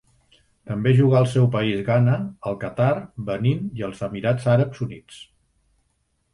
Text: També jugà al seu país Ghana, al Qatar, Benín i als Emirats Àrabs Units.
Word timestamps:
També 0.69 0.93
jugà 0.99 1.19
al 1.19 1.27
seu 1.33 1.45
país 1.57 1.83
Ghana, 1.91 2.15
al 2.51 2.57
Qatar, 2.65 2.89
Benín 3.29 3.71
i 3.81 3.87
als 3.91 4.03
Emirats 4.11 4.51
Àrabs 4.59 4.85
Units. 4.89 5.25